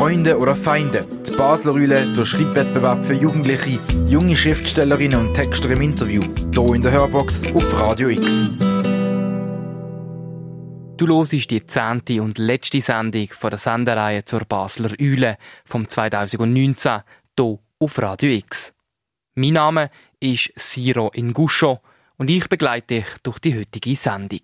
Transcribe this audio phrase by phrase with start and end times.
[0.00, 1.06] Freunde oder Feinde.
[1.26, 6.22] Die Basler Rühle, der Schreibwettbewerb für Jugendliche, junge Schriftstellerinnen und Texter im Interview.
[6.54, 8.48] Hier in der Hörbox auf Radio X.
[10.96, 15.36] Du hörst die zehnte und letzte Sendung von der Sendereihe zur Basler Eule
[15.66, 17.02] vom 2019
[17.38, 18.72] hier auf Radio X.
[19.34, 21.80] Mein Name ist Siro Inguscho
[22.16, 24.40] und ich begleite dich durch die heutige Sendung.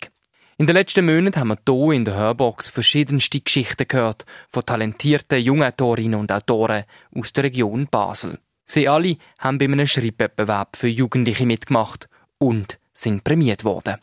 [0.58, 5.38] In den letzten Monaten haben wir hier in der Hörbox verschiedenste Geschichten gehört von talentierten
[5.38, 8.38] jungen Autorinnen und Autoren aus der Region Basel.
[8.64, 13.96] Sie alle haben bei einem Schreibwettbewerb für Jugendliche mitgemacht und sind prämiert worden.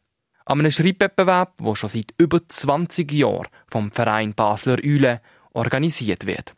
[0.45, 5.21] An einem Schreibwettbewerb, der schon seit über 20 Jahren vom Verein Basler Eule
[5.53, 6.53] organisiert wird.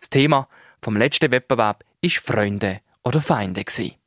[0.00, 0.48] Das Thema
[0.82, 3.99] vom letzten Wettbewerb ist Freunde oder Feinde gewesen.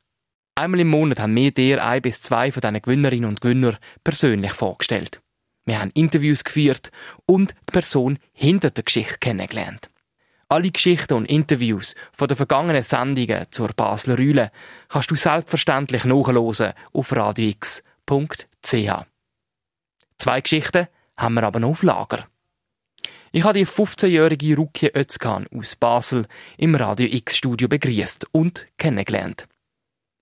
[0.55, 4.53] Einmal im Monat haben wir dir ein bis zwei von diesen Gewinnerinnen und Gewinner persönlich
[4.53, 5.19] vorgestellt.
[5.65, 6.91] Wir haben Interviews geführt
[7.25, 9.89] und die Person hinter der Geschichte kennengelernt.
[10.49, 14.51] Alle Geschichten und Interviews von den vergangenen Sendungen zur Basler Rühle
[14.89, 19.05] kannst du selbstverständlich nachhören auf radiox.ch.
[20.17, 22.27] Zwei Geschichten haben wir aber noch auf Lager.
[23.31, 29.47] Ich habe die 15-jährige Rukia Özkan aus Basel im Radio X-Studio begrüßt und kennengelernt.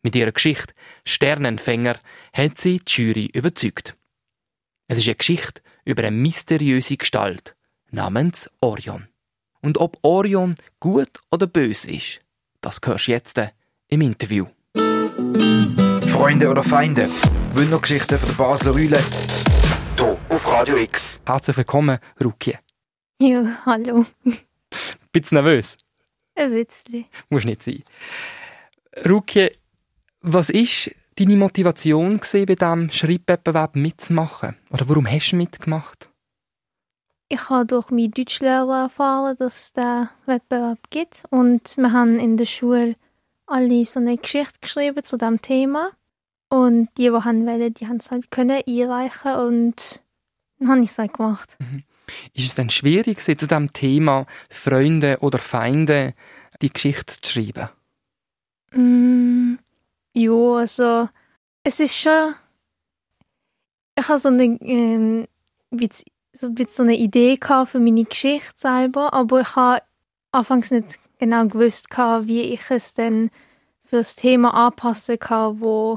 [0.03, 0.73] Mit ihrer Geschichte
[1.05, 1.99] Sternenfänger
[2.33, 3.95] hat sie die Jury überzeugt.
[4.88, 7.55] Es ist eine Geschichte über eine mysteriöse Gestalt
[7.91, 9.07] namens Orion.
[9.61, 12.22] Und ob Orion gut oder böse ist,
[12.61, 13.39] das hörst du jetzt
[13.89, 14.47] im Interview.
[16.09, 17.07] Freunde oder Feinde?
[17.53, 18.99] Wundergeschichten von der Basler Rühle.
[19.97, 21.22] Hier auf Radio X.
[21.27, 22.59] Herzlich willkommen, Rukia.
[23.19, 24.07] Ja, hallo.
[25.11, 25.77] Bisschen nervös?
[26.33, 27.05] Ein bisschen.
[27.29, 27.83] Muss nicht sein.
[29.07, 29.49] Rukia,
[30.22, 34.55] was ist deine Motivation bei diesem Schreibwettbewerb mitzumachen?
[34.69, 36.09] Oder warum hast du mitgemacht?
[37.28, 41.23] Ich habe durch meinen Deutschlehrer erfahren, dass es diesen Wettbewerb gibt.
[41.30, 42.95] Und wir haben in der Schule
[43.47, 45.91] alle so eine Geschichte geschrieben zu diesem Thema.
[46.50, 50.01] Und die, die haben wollen, die haben es halt können einreichen und
[50.59, 51.56] dann habe ich es halt gemacht.
[51.59, 51.84] Mhm.
[52.34, 56.13] Ist es dann schwierig zu diesem Thema Freunde oder Feinde
[56.62, 57.69] die Geschichte zu schreiben?
[58.74, 59.20] Mm,
[60.13, 61.09] ja, also
[61.63, 62.35] es ist schon.
[63.97, 65.27] Ich habe so eine, ähm,
[66.33, 69.83] so so eine Idee für meine Geschichte selber, aber ich habe
[70.31, 73.29] anfangs nicht genau gewusst, wie ich es dann
[73.85, 75.95] für das Thema anpassen kann, wo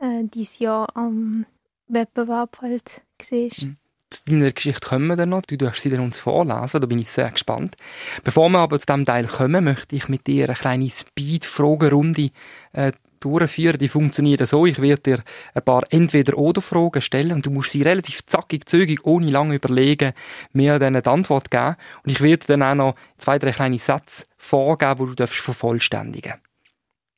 [0.00, 1.46] äh, dieses Jahr am
[1.86, 3.38] Wettbewerb halt war.
[3.38, 3.76] Mhm.
[4.10, 5.42] Zu deiner Geschichte kommen wir dann noch.
[5.42, 6.80] Du darfst sie dann uns vorlesen.
[6.80, 7.76] Da bin ich sehr gespannt.
[8.24, 12.30] Bevor wir aber zu diesem Teil kommen, möchte ich mit dir eine kleine Speed-Fragerunde
[12.72, 12.90] äh,
[13.20, 13.78] durchführen.
[13.78, 14.66] Die funktioniert so.
[14.66, 19.30] Ich werde dir ein paar Entweder-Oder-Fragen stellen und du musst sie relativ zackig, zügig, ohne
[19.30, 20.12] lange überlegen,
[20.52, 21.76] mir dann die Antwort geben.
[22.04, 26.34] Und ich werde dann auch noch zwei, drei kleine Sätze vorgeben, die du darfst vervollständigen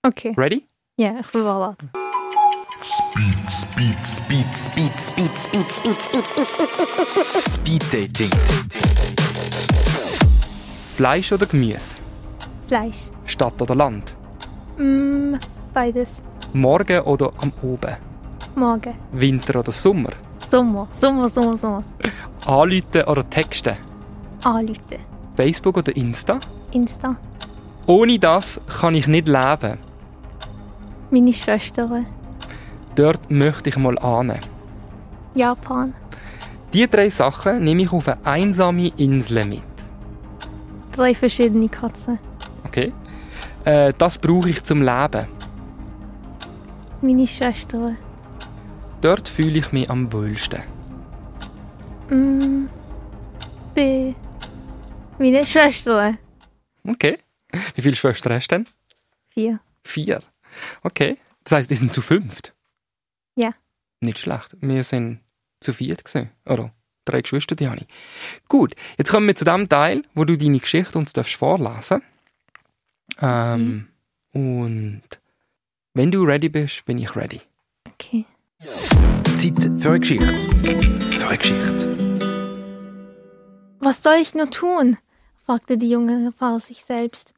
[0.04, 0.34] Okay.
[0.36, 0.66] Ready?
[0.98, 1.76] Ja, ich bin bereit.
[2.82, 6.26] Speed, Speed, Speed, Speed, Speed, Speed, Speed,
[7.52, 8.30] Speed, Speed Dating.
[10.96, 12.00] Fleisch oder Gemüse?
[12.66, 13.10] Fleisch.
[13.26, 14.14] Stadt oder Land?
[14.78, 15.34] Mm,
[15.72, 16.22] beides.
[16.52, 17.96] Morgen oder am Oben?
[18.54, 18.94] Morgen.
[19.12, 20.10] Winter oder Sommer?
[20.48, 20.86] Sommer.
[20.92, 21.84] Sommer, Sommer, Sommer.
[22.46, 23.76] Anrufen oder Texten?
[24.44, 24.98] Anrufen.
[25.36, 26.38] Facebook oder Insta?
[26.72, 27.16] Insta.
[27.86, 29.78] Ohne das kann ich nicht leben.
[31.10, 32.06] Meine Schwestern.
[32.94, 34.38] Dort möchte ich mal ahnen.
[35.34, 35.94] Japan.
[36.74, 39.62] Die drei Sachen nehme ich auf eine einsame Insel mit.
[40.94, 42.18] Drei verschiedene Katzen.
[42.64, 42.92] Okay?
[43.64, 45.26] Äh, das brauche ich zum Leben.
[47.02, 47.98] Meine Schwestern.
[49.00, 50.62] Dort fühle ich mich am wohlsten.
[52.08, 52.68] Mm,
[53.74, 54.14] bei
[55.18, 56.18] meine Schwestern.
[56.86, 57.18] Okay.
[57.74, 58.68] Wie viele Schwestern hast du denn?
[59.30, 59.60] Vier.
[59.82, 60.20] Vier.
[60.84, 61.18] Okay.
[61.42, 62.54] Das heisst, die sind zu fünft?
[63.34, 63.52] Ja.
[64.00, 64.56] Nicht schlecht.
[64.60, 65.20] Wir sind
[65.58, 66.30] zu viert gewesen.
[66.46, 66.72] Oder
[67.04, 67.86] drei Geschwister, die habe ich.
[68.48, 72.02] Gut, jetzt kommen wir zu dem Teil, wo du deine Geschichte uns darfst vorlesen
[73.20, 73.88] ähm,
[74.32, 75.02] Und
[75.94, 77.42] wenn du ready bist, bin ich ready.
[77.86, 78.24] Okay.
[78.58, 80.26] Zeit für eine Geschichte.
[81.12, 81.92] Für eine Geschichte.
[83.80, 84.96] Was soll ich nur tun?
[85.44, 87.34] fragte die junge Frau sich selbst.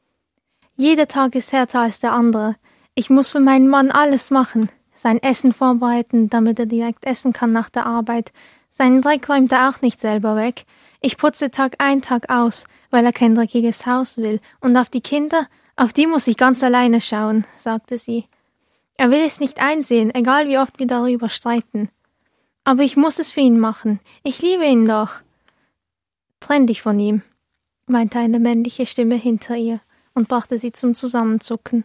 [0.76, 2.56] Jeder Tag ist härter als der andere.
[2.94, 4.68] Ich muss für meinen Mann alles machen.
[4.94, 8.32] Sein Essen vorbereiten, damit er direkt essen kann nach der Arbeit.
[8.70, 10.64] Seinen Dreck räumt er auch nicht selber weg.
[11.00, 14.40] Ich putze Tag ein, Tag aus, weil er kein dreckiges Haus will.
[14.60, 18.26] Und auf die Kinder, auf die muss ich ganz alleine schauen, sagte sie.
[18.96, 21.90] Er will es nicht einsehen, egal wie oft wir darüber streiten.
[22.64, 24.00] Aber ich muss es für ihn machen.
[24.22, 25.20] Ich liebe ihn doch.
[26.40, 27.22] Trenn dich von ihm.
[27.86, 29.80] meinte eine männliche Stimme hinter ihr
[30.14, 31.84] und brachte sie zum Zusammenzucken.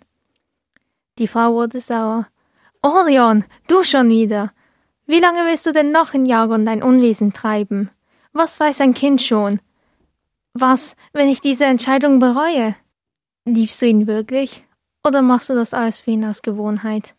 [1.17, 2.27] Die Frau wurde sauer.
[2.81, 4.53] Orion, du schon wieder.
[5.05, 7.89] Wie lange willst du denn noch in Jagon dein Unwesen treiben?
[8.31, 9.59] Was weiß ein Kind schon?
[10.53, 12.75] Was, wenn ich diese Entscheidung bereue?
[13.45, 14.63] Liebst du ihn wirklich?
[15.04, 17.16] Oder machst du das alles für ihn aus Gewohnheit?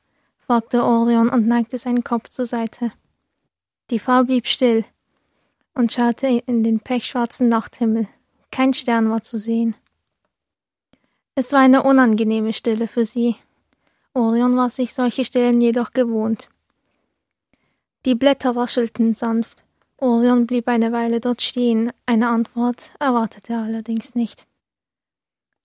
[0.46, 2.92] fragte Orion und neigte seinen Kopf zur Seite.
[3.90, 4.84] Die Frau blieb still
[5.74, 8.08] und schaute in den pechschwarzen Nachthimmel.
[8.50, 9.76] Kein Stern war zu sehen.
[11.34, 13.36] Es war eine unangenehme Stille für sie.
[14.12, 16.48] Orion war sich solche Stillen jedoch gewohnt.
[18.04, 19.62] Die Blätter raschelten sanft.
[19.98, 21.92] Orion blieb eine Weile dort stehen.
[22.06, 24.46] Eine Antwort erwartete er allerdings nicht.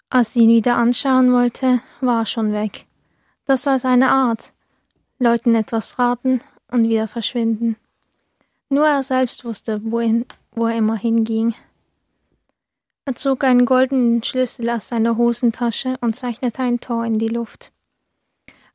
[0.09, 2.85] Als sie ihn wieder anschauen wollte, war er schon weg.
[3.45, 4.53] Das war seine Art.
[5.19, 7.77] Leuten etwas raten und wieder verschwinden.
[8.69, 11.53] Nur er selbst wusste, wohin, wo er immer hinging.
[13.05, 17.71] Er zog einen goldenen Schlüssel aus seiner Hosentasche und zeichnete ein Tor in die Luft.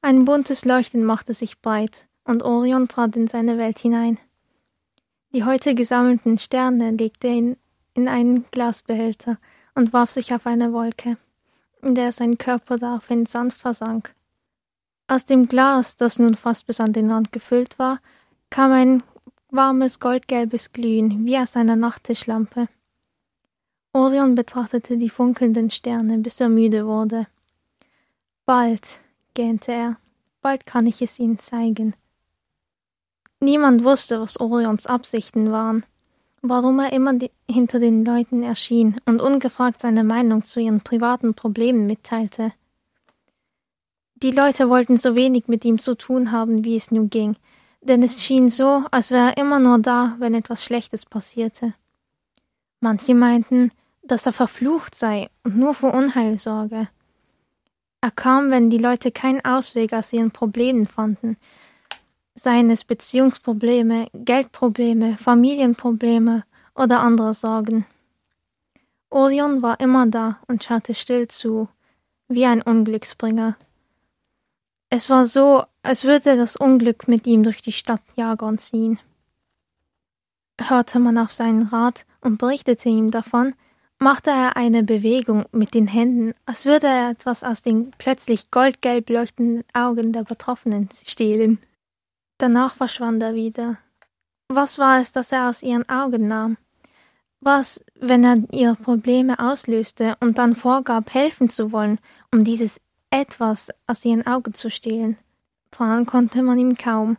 [0.02, 4.18] Ein buntes Leuchten machte sich breit, und Orion trat in seine Welt hinein.
[5.32, 7.56] Die heute gesammelten Sterne legte er in,
[7.94, 9.38] in einen Glasbehälter
[9.80, 11.16] und warf sich auf eine Wolke,
[11.80, 14.14] in der sein Körper daraufhin sanft versank.
[15.08, 18.00] Aus dem Glas, das nun fast bis an den Rand gefüllt war,
[18.50, 19.02] kam ein
[19.48, 22.68] warmes goldgelbes Glühen wie aus einer Nachttischlampe.
[23.94, 27.26] Orion betrachtete die funkelnden Sterne, bis er müde wurde.
[28.44, 28.86] Bald,
[29.32, 29.96] gähnte er,
[30.42, 31.94] bald kann ich es ihnen zeigen.
[33.40, 35.86] Niemand wusste, was Orions Absichten waren,
[36.42, 41.86] warum er immer hinter den Leuten erschien und ungefragt seine Meinung zu ihren privaten Problemen
[41.86, 42.52] mitteilte.
[44.16, 47.36] Die Leute wollten so wenig mit ihm zu tun haben, wie es nun ging,
[47.80, 51.74] denn es schien so, als wäre er immer nur da, wenn etwas Schlechtes passierte.
[52.80, 53.70] Manche meinten,
[54.02, 56.88] dass er verflucht sei und nur für Unheil sorge.
[58.02, 61.36] Er kam, wenn die Leute keinen Ausweg aus ihren Problemen fanden,
[62.42, 66.44] seien es Beziehungsprobleme, Geldprobleme, Familienprobleme
[66.74, 67.86] oder andere Sorgen.
[69.10, 71.68] Orion war immer da und schaute still zu,
[72.28, 73.56] wie ein Unglücksbringer.
[74.88, 78.98] Es war so, als würde das Unglück mit ihm durch die Stadt Jagon ziehen.
[80.60, 83.54] Hörte man auf seinen Rat und berichtete ihm davon,
[83.98, 89.10] machte er eine Bewegung mit den Händen, als würde er etwas aus den plötzlich goldgelb
[89.10, 91.58] leuchtenden Augen der Betroffenen stehlen.
[92.40, 93.76] Danach verschwand er wieder.
[94.48, 96.56] Was war es, das er aus ihren Augen nahm?
[97.40, 101.98] Was, wenn er ihre Probleme auslöste und dann vorgab, helfen zu wollen,
[102.32, 105.18] um dieses etwas aus ihren Augen zu stehlen?
[105.70, 107.18] Trauen konnte man ihm kaum.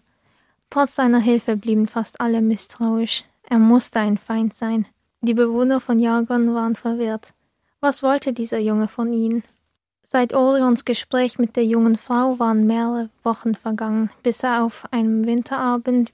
[0.72, 3.24] Trotz seiner Hilfe blieben fast alle misstrauisch.
[3.44, 4.88] Er musste ein Feind sein.
[5.22, 7.36] Die Bewohner von Jagon waren verwirrt.
[7.80, 9.44] Was wollte dieser Junge von ihnen?
[10.13, 15.25] Seit Orions Gespräch mit der jungen Frau waren mehrere Wochen vergangen, bis er auf einem
[15.25, 16.12] Winterabend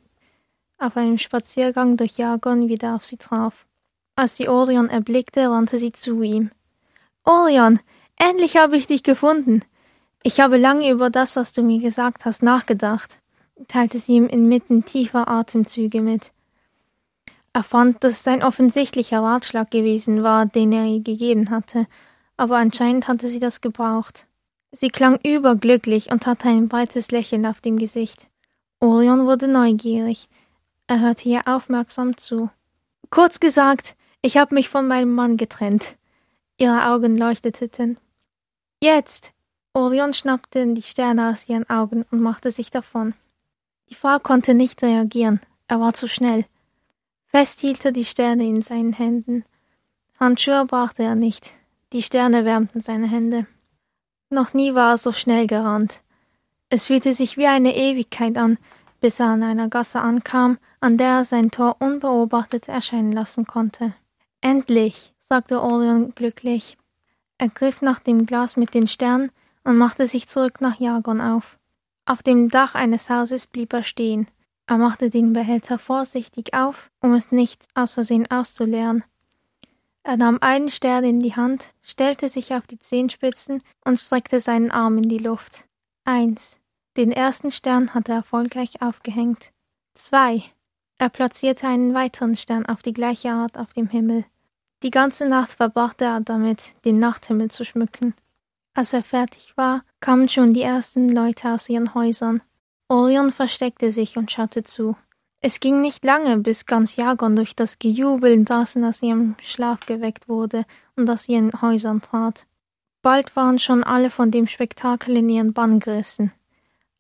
[0.78, 3.66] auf einem Spaziergang durch Jagon wieder auf sie traf.
[4.16, 6.52] Als sie Orion erblickte, rannte sie zu ihm.
[7.24, 7.80] Orion,
[8.18, 9.64] endlich habe ich dich gefunden.
[10.22, 13.20] Ich habe lange über das, was du mir gesagt hast, nachgedacht,
[13.68, 16.34] teilte sie ihm inmitten tiefer Atemzüge mit.
[17.52, 21.88] Er fand, dass es ein offensichtlicher Ratschlag gewesen war, den er ihr gegeben hatte,
[22.38, 24.28] aber anscheinend hatte sie das gebraucht.
[24.72, 28.30] Sie klang überglücklich und hatte ein breites Lächeln auf dem Gesicht.
[28.80, 30.30] Orion wurde neugierig.
[30.88, 32.50] Er hörte ihr aufmerksam zu.
[33.10, 35.96] Kurz gesagt, ich habe mich von meinem Mann getrennt.
[36.58, 37.98] Ihre Augen leuchteten.
[38.82, 39.34] Jetzt!
[39.74, 43.14] Orion schnappte die Sterne aus ihren Augen und machte sich davon.
[43.90, 45.40] Die Frau konnte nicht reagieren.
[45.68, 46.46] Er war zu schnell.
[47.28, 49.46] Fest hielt er die Sterne in seinen Händen.
[50.20, 51.57] Handschuhe brachte er nicht.
[51.94, 53.48] Die Sterne wärmten seine Hände.
[54.30, 56.02] Noch nie war er so schnell gerannt.
[56.70, 58.58] Es fühlte sich wie eine Ewigkeit an,
[59.00, 63.94] bis er an einer Gasse ankam, an der er sein Tor unbeobachtet erscheinen lassen konnte.
[64.42, 66.78] Endlich, sagte Orion glücklich.
[67.38, 69.32] Er griff nach dem Glas mit den Sternen
[69.64, 71.58] und machte sich zurück nach Jagon auf.
[72.06, 74.28] Auf dem Dach eines Hauses blieb er stehen.
[74.66, 79.04] Er machte den Behälter vorsichtig auf, um es nicht aus Versehen auszuleeren.
[80.08, 84.72] Er nahm einen Stern in die Hand, stellte sich auf die Zehenspitzen und streckte seinen
[84.72, 85.66] Arm in die Luft.
[86.06, 86.58] Eins.
[86.96, 89.52] Den ersten Stern hatte er erfolgreich aufgehängt.
[89.96, 90.44] Zwei.
[90.98, 94.24] Er platzierte einen weiteren Stern auf die gleiche Art auf dem Himmel.
[94.82, 98.14] Die ganze Nacht verbrachte er damit, den Nachthimmel zu schmücken.
[98.74, 102.42] Als er fertig war, kamen schon die ersten Leute aus ihren Häusern.
[102.88, 104.96] Orion versteckte sich und schaute zu.
[105.40, 110.28] Es ging nicht lange, bis ganz Jagon durch das Gejubel draußen aus ihrem Schlaf geweckt
[110.28, 110.66] wurde
[110.96, 112.48] und aus ihren Häusern trat.
[113.04, 116.34] Bald waren schon alle von dem Spektakel in ihren Bann gerissen.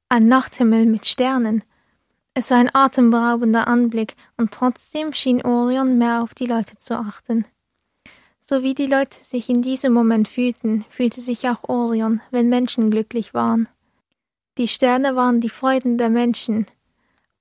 [0.07, 1.63] Ein Nachthimmel mit Sternen.
[2.33, 7.45] Es war ein atemberaubender Anblick, und trotzdem schien Orion mehr auf die Leute zu achten.
[8.39, 12.91] So wie die Leute sich in diesem Moment fühlten, fühlte sich auch Orion, wenn Menschen
[12.91, 13.67] glücklich waren.
[14.59, 16.67] Die Sterne waren die Freuden der Menschen,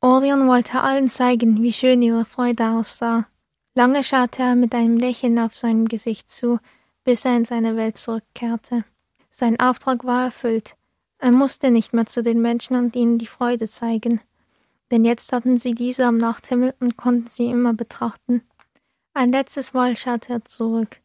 [0.07, 3.27] Orion wollte allen zeigen, wie schön ihre Freude aussah.
[3.75, 6.61] Lange schaute er mit einem Lächeln auf seinem Gesicht zu,
[7.03, 8.85] bis er in seine Welt zurückkehrte.
[9.31, 10.77] Sein Auftrag war erfüllt.
[11.19, 14.21] Er musste nicht mehr zu den Menschen und ihnen die Freude zeigen,
[14.93, 18.43] denn jetzt hatten sie diese am Nachthimmel und konnten sie immer betrachten.
[19.13, 21.01] Ein letztes Mal schaute er zurück.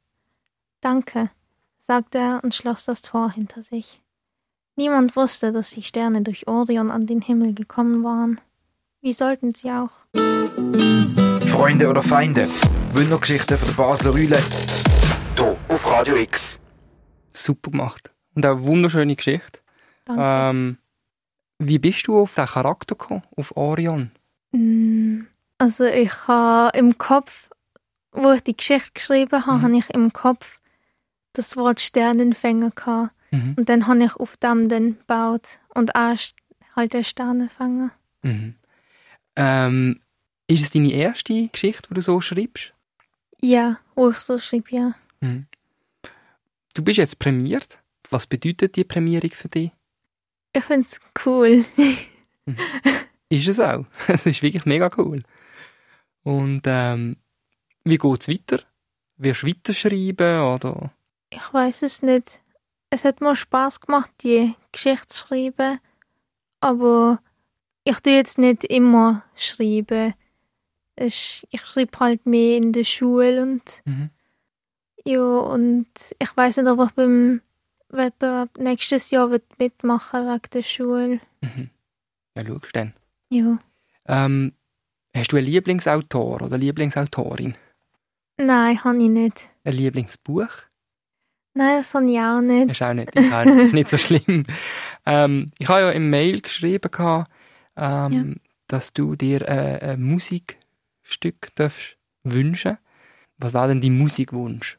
[0.79, 1.31] Danke,
[1.79, 3.99] sagte er und schloss das Tor hinter sich.
[4.75, 8.39] Niemand wusste, dass die Sterne durch Orion an den Himmel gekommen waren.
[9.01, 9.89] Wie sollten sie auch?
[11.49, 12.47] Freunde oder Feinde?
[12.93, 14.37] Wundergeschichten von der Basler Rühle.
[15.35, 16.61] Hier auf Radio X.
[17.33, 18.11] Super gemacht.
[18.35, 19.59] Und eine wunderschöne Geschichte.
[20.05, 20.21] Danke.
[20.23, 20.77] Ähm,
[21.59, 24.11] wie bist du auf den Charakter gekommen, auf Orion?
[24.51, 25.21] Mm,
[25.57, 27.49] Also ich habe im Kopf,
[28.11, 29.61] wo ich die Geschichte geschrieben habe, Mhm.
[29.63, 30.59] habe ich im Kopf
[31.33, 33.11] das Wort Sternenfänger gehabt.
[33.31, 33.53] Mhm.
[33.57, 36.33] Und dann habe ich auf dem dann gebaut und auch st-
[36.75, 37.91] halt der Sternenfänger.
[38.23, 38.55] Mhm.
[39.35, 40.01] Ähm,
[40.47, 42.73] ist es deine erste Geschichte, die du so schreibst?
[43.41, 44.93] Ja, wo ich so schrieb, ja.
[45.21, 45.47] Mhm.
[46.73, 47.79] Du bist jetzt prämiert.
[48.09, 49.71] Was bedeutet die Prämierung für dich?
[50.53, 51.65] Ich finde es cool.
[53.29, 53.85] Ist es auch.
[54.07, 55.23] Es ist wirklich mega cool.
[56.23, 57.17] Und ähm,
[57.83, 58.63] wie geht es weiter?
[59.17, 60.91] Wirst du weiterschreiben oder?
[61.29, 62.41] Ich weiß es nicht.
[62.89, 65.79] Es hat mir Spaß gemacht, die Geschichte zu schreiben,
[66.59, 67.21] aber
[67.83, 70.13] ich tue jetzt nicht immer schreiben.
[70.95, 74.09] Ich, ich schreibe halt mehr in der Schule und Mhm.
[75.05, 75.87] ja, und
[76.19, 77.41] ich weiß nicht, ob ich beim
[77.89, 81.19] Wettbewerb nächstes Jahr wird mitmachen wegen der Schule.
[81.41, 81.69] Mhm.
[82.37, 82.93] Ja, schaust dann.
[83.29, 83.57] Ja.
[84.07, 84.53] Ähm,
[85.15, 87.55] hast du einen Lieblingsautor oder Lieblingsautorin?
[88.37, 89.49] Nein, habe ich nicht.
[89.63, 90.49] Ein Lieblingsbuch?
[91.53, 92.71] Nein, das habe ich auch nicht.
[92.71, 94.45] Ist auch nicht, ist auch nicht, nicht so schlimm.
[95.05, 97.29] Ähm, ich habe ja im Mail geschrieben, gehabt,
[97.75, 98.37] ähm,
[98.67, 102.77] dass du dir äh, ein Musikstück darfst wünschen
[103.37, 104.77] Was war denn dein Musikwunsch?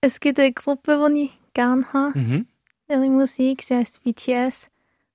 [0.00, 2.18] Es gibt eine Gruppe, die ich gerne habe.
[2.18, 2.46] Mhm.
[2.88, 4.70] ihre Musik, sie heißt BTS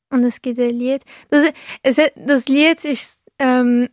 [0.09, 1.03] und es gibt ein Lied.
[1.29, 3.89] Das, es das Lied ist, ähm,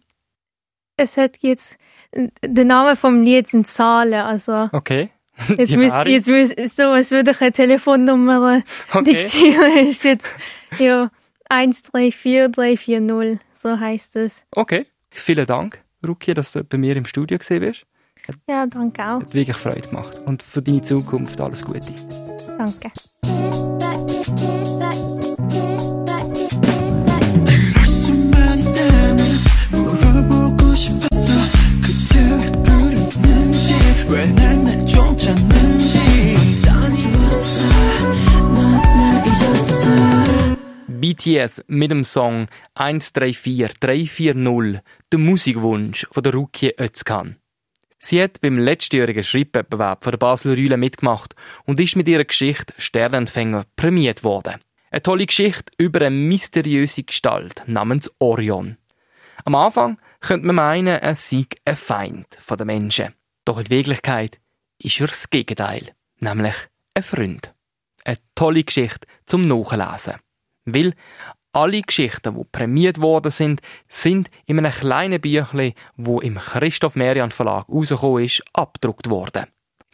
[0.97, 1.79] es hat jetzt,
[2.13, 5.11] der Name vom Lied sind Zahlen, also Okay.
[5.57, 9.15] jetzt müsst, jetzt müsst, so, als würde ich eine Telefonnummer okay.
[9.15, 10.27] diktieren, ist jetzt,
[10.79, 11.11] ja,
[11.53, 14.43] 134340, so heißt es.
[14.57, 14.87] okay.
[15.15, 17.85] Vielen Dank, Ruki, dass du bei mir im Studio gesehen bist.
[18.49, 20.17] Ja, danke auch, Hat wirklich Freude gemacht.
[20.25, 21.81] Und für deine Zukunft alles Gute.
[22.57, 22.91] danke.
[41.03, 44.81] BTS mit dem Song 134 340,
[45.11, 47.39] der Musikwunsch von der Ruki Özkan.
[47.99, 52.73] Sie hat beim letztjährigen Schreibwettbewerb von der Basler Rühle mitgemacht und ist mit ihrer Geschichte
[52.79, 54.61] Sternenfänger prämiert worden.
[54.93, 58.77] Eine tolle Geschichte über eine mysteriöse Gestalt namens Orion.
[59.45, 63.13] Am Anfang könnte man meinen, er sei ein Feind den Menschen.
[63.45, 64.39] Doch in Wirklichkeit
[64.79, 66.55] ist er das Gegenteil, nämlich
[66.95, 67.53] ein Freund.
[68.05, 70.21] Eine tolle Geschichte zum Nachlesen.
[70.65, 70.95] Weil
[71.53, 77.31] alle Geschichten, die prämiert worden sind, sind in einem kleinen Büchlein, wo im Christoph Merian
[77.31, 79.47] Verlag rausgekommen ist, abgedruckt worden.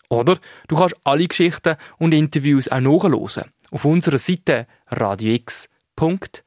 [0.08, 6.38] Oder du kannst alle Geschichten und Interviews auch nachhören auf unserer Seite radiox.ch.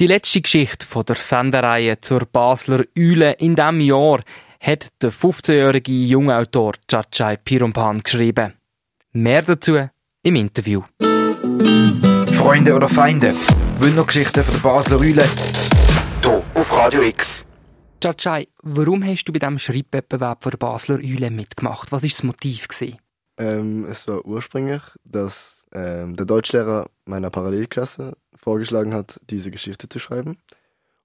[0.00, 4.20] Die letzte Geschichte von der Sendereihe zur Basler Eule in diesem Jahr
[4.60, 8.54] hat der 15-jährige Jungautor Chachai Pirumpan geschrieben.
[9.12, 9.88] Mehr dazu
[10.22, 10.82] im Interview.
[12.38, 13.34] Freunde oder Feinde?
[13.80, 15.24] Wundergeschichten von der Basler Rühle.
[16.22, 17.44] Hier auf Radio X.
[18.00, 21.90] Chachai, warum hast du bei diesem Schreibwettbewerb von der Basler Eule mitgemacht?
[21.90, 22.68] Was war das Motiv?
[22.68, 22.98] Gewesen?
[23.38, 29.98] Ähm, es war ursprünglich, dass ähm, der Deutschlehrer meiner Parallelklasse vorgeschlagen hat, diese Geschichte zu
[29.98, 30.38] schreiben.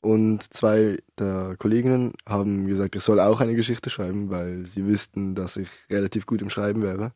[0.02, 5.34] Und zwei der Kolleginnen haben gesagt, ich soll auch eine Geschichte schreiben, weil sie wüssten,
[5.34, 7.12] dass ich relativ gut im Schreiben wäre.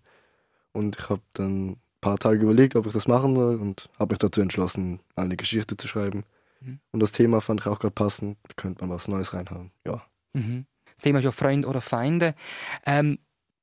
[0.73, 4.19] Und ich habe dann paar Tage überlegt, ob ich das machen soll und habe mich
[4.19, 6.23] dazu entschlossen, eine Geschichte zu schreiben.
[6.61, 6.79] Mhm.
[6.91, 8.37] Und das Thema fand ich auch gerade passend.
[8.43, 9.71] Da könnte man was Neues reinhauen.
[9.85, 10.01] Ja.
[10.33, 10.65] Mhm.
[10.85, 12.33] Das Thema ist ja Freund oder Feinde.
[12.85, 13.19] Ähm,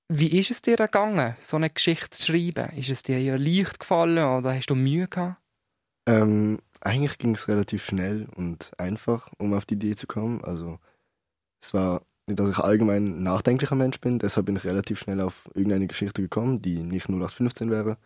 [0.08, 2.70] wie ist es dir gegangen, so eine Geschichte zu schreiben?
[2.76, 5.40] Ist es dir eher leicht gefallen oder hast du Mühe gehabt?
[6.06, 10.44] Ähm, eigentlich ging es relativ schnell und einfach, um auf die Idee zu kommen.
[10.44, 10.78] Also
[11.62, 15.22] es war nicht, dass ich allgemein ein nachdenklicher Mensch bin, deshalb bin ich relativ schnell
[15.22, 17.96] auf irgendeine Geschichte gekommen, die nicht 0815 wäre.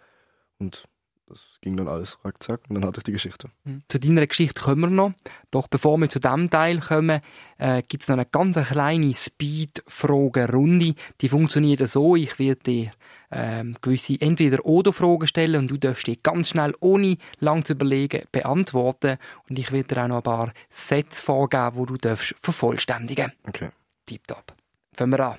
[0.58, 0.88] Und
[1.28, 3.50] das ging dann alles rackzack und dann hatte ich die Geschichte.
[3.64, 3.82] Mhm.
[3.88, 5.12] Zu deiner Geschichte kommen wir noch.
[5.50, 7.20] Doch bevor wir zu diesem Teil kommen,
[7.58, 10.94] äh, gibt es noch eine ganz kleine Speed-Fragerunde.
[11.20, 12.90] Die funktioniert so, ich werde dir
[13.30, 19.18] ähm, gewisse Entweder-Oder-Fragen stellen und du darfst die ganz schnell, ohne lang zu überlegen, beantworten.
[19.50, 23.68] Und ich werde dir auch noch ein paar Sätze vorgeben, die du darfst vervollständigen Okay.
[24.06, 24.54] Tipptopp.
[24.94, 25.38] Fangen wir an.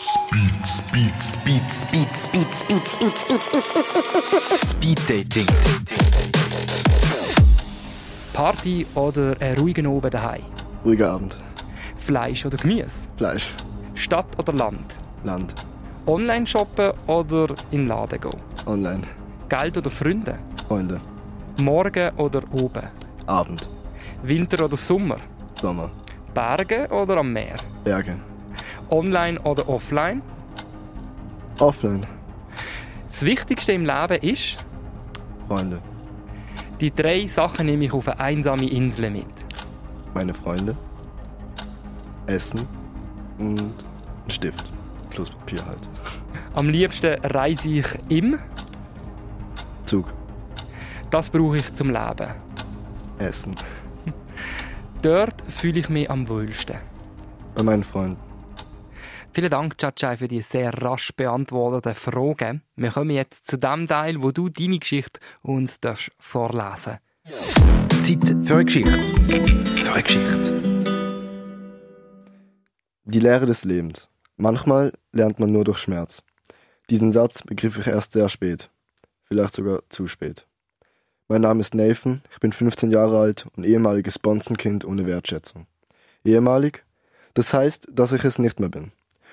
[0.00, 3.12] Speed, Speed, Speed, Speed, Speed, Speed, Speed,
[3.60, 5.46] Speed, Speed Dating.
[8.32, 10.42] Party oder einen ruhigen Abend daheim?
[10.86, 11.36] Ruhiger Abend.
[11.98, 12.90] Fleisch oder Gemüse?
[13.18, 13.50] Fleisch.
[13.92, 14.94] Stadt oder Land?
[15.22, 15.54] Land.
[16.06, 18.40] Online shoppen oder in den Laden gehen?
[18.64, 19.02] Online.
[19.50, 20.38] Geld oder Freunde?
[20.66, 20.98] Freunde.
[21.60, 22.88] Morgen oder oben?
[23.26, 23.68] Abend.
[24.22, 25.18] Winter oder Sommer?
[25.60, 25.90] Sommer.
[26.32, 27.56] Berge oder am Meer?
[27.84, 28.29] Berge.
[28.90, 30.22] Online oder offline?
[31.60, 32.06] Offline.
[33.08, 34.64] Das Wichtigste im Leben ist,
[35.48, 35.80] Freunde.
[36.80, 39.26] die drei Sachen nehme ich auf eine einsame Insel mit.
[40.14, 40.76] Meine Freunde.
[42.26, 42.66] Essen.
[43.38, 44.64] Und ein Stift.
[45.10, 45.88] Plus Papier halt.
[46.54, 48.38] Am liebsten reise ich im,
[49.84, 50.12] Zug.
[51.10, 52.28] das brauche ich zum Leben.
[53.18, 53.54] Essen.
[55.02, 56.76] Dort fühle ich mich am wohlsten.
[57.56, 58.29] Bei meinen Freunden.
[59.32, 62.62] Vielen Dank, Chachai, für die sehr rasch beantworteten Fragen.
[62.76, 66.98] Wir kommen jetzt zu dem Teil, wo du deine Geschichte uns darfst vorlesen
[68.18, 68.98] Zeit für eine Geschichte.
[69.76, 70.60] Für eine Geschichte.
[73.04, 74.08] Die Lehre des Lebens.
[74.36, 76.22] Manchmal lernt man nur durch Schmerz.
[76.88, 78.70] Diesen Satz begriff ich erst sehr spät.
[79.24, 80.46] Vielleicht sogar zu spät.
[81.28, 85.66] Mein Name ist Nathan, ich bin 15 Jahre alt und ehemaliges Bonzenkind ohne Wertschätzung.
[86.24, 86.84] Ehemalig?
[87.34, 88.90] Das heißt, dass ich es nicht mehr bin.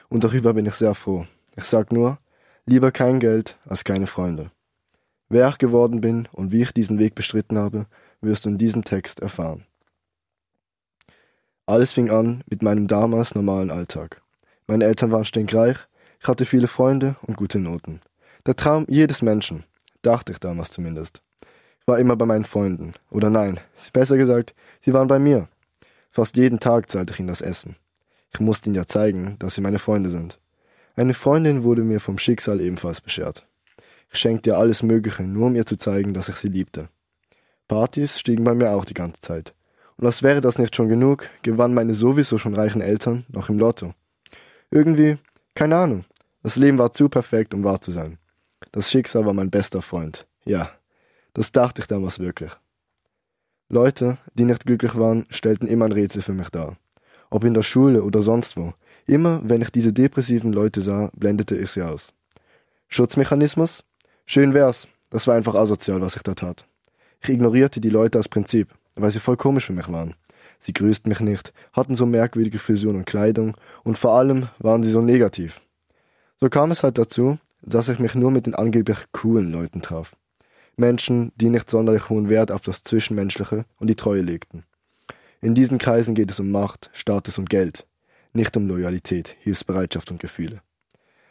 [0.10, 1.26] Und darüber bin ich sehr froh.
[1.56, 2.20] Ich sag nur,
[2.66, 4.52] lieber kein Geld als keine Freunde.
[5.30, 7.88] Wer ich geworden bin und wie ich diesen Weg bestritten habe,
[8.22, 9.66] wirst du in diesem Text erfahren.
[11.66, 14.22] Alles fing an mit meinem damals normalen Alltag.
[14.68, 15.78] Meine Eltern waren stinkreich,
[16.22, 18.00] ich hatte viele Freunde und gute Noten.
[18.46, 19.66] Der Traum jedes Menschen,
[20.02, 21.22] dachte ich damals zumindest.
[21.82, 22.94] Ich war immer bei meinen Freunden.
[23.10, 23.60] Oder nein,
[23.92, 25.50] besser gesagt, sie waren bei mir.
[26.10, 27.76] Fast jeden Tag zahlte ich ihnen das Essen.
[28.34, 30.40] Ich musste ihnen ja zeigen, dass sie meine Freunde sind.
[30.96, 33.46] Eine Freundin wurde mir vom Schicksal ebenfalls beschert.
[34.12, 36.90] Ich schenkte ihr alles Mögliche, nur um ihr zu zeigen, dass ich sie liebte.
[37.68, 39.54] Partys stiegen bei mir auch die ganze Zeit.
[39.98, 43.60] Und als wäre das nicht schon genug, gewannen meine sowieso schon reichen Eltern noch im
[43.60, 43.94] Lotto.
[44.72, 45.18] Irgendwie,
[45.56, 46.06] keine Ahnung.
[46.44, 48.18] Das Leben war zu perfekt, um wahr zu sein.
[48.72, 50.28] Das Schicksal war mein bester Freund.
[50.46, 50.72] Ja,
[51.34, 52.52] das dachte ich damals wirklich.
[53.70, 56.78] Leute, die nicht glücklich waren, stellten immer ein Rätsel für mich dar.
[57.30, 58.74] Ob in der Schule oder sonst wo.
[59.06, 62.14] Immer, wenn ich diese depressiven Leute sah, blendete ich sie aus.
[62.90, 63.84] Schutzmechanismus?
[64.26, 64.88] Schön wär's.
[65.10, 66.66] Das war einfach asozial, was ich da tat.
[67.22, 70.16] Ich ignorierte die Leute als Prinzip, weil sie voll komisch für mich waren.
[70.60, 74.92] Sie grüßten mich nicht, hatten so merkwürdige Frisuren und Kleidung und vor allem waren sie
[74.92, 75.62] so negativ.
[76.40, 80.16] So kam es halt dazu, dass ich mich nur mit den angeblich coolen Leuten traf.
[80.76, 84.64] Menschen, die nicht sonderlich hohen Wert auf das Zwischenmenschliche und die Treue legten.
[85.42, 87.86] In diesen Kreisen geht es um Macht, Status und Geld,
[88.34, 90.62] nicht um Loyalität, Hilfsbereitschaft und Gefühle.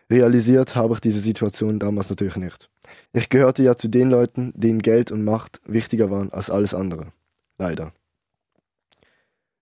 [0.09, 2.71] Realisiert habe ich diese Situation damals natürlich nicht.
[3.13, 7.13] Ich gehörte ja zu den Leuten, denen Geld und Macht wichtiger waren als alles andere.
[7.59, 7.93] Leider.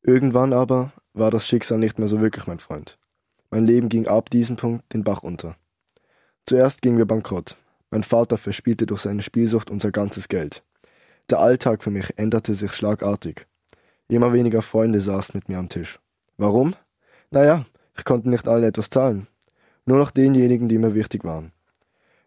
[0.02, 2.98] Irgendwann aber war das Schicksal nicht mehr so wirklich mein Freund.
[3.50, 5.56] Mein Leben ging ab diesem Punkt den Bach unter.
[6.44, 7.56] Zuerst gingen wir bankrott.
[7.90, 10.62] Mein Vater verspielte durch seine Spielsucht unser ganzes Geld.
[11.30, 13.46] Der Alltag für mich änderte sich schlagartig.
[14.08, 15.98] Immer weniger Freunde saßen mit mir am Tisch.
[16.36, 16.74] Warum?
[17.30, 17.64] Naja,
[17.96, 19.28] ich konnte nicht allen etwas zahlen.
[19.86, 21.52] Nur noch denjenigen, die mir wichtig waren.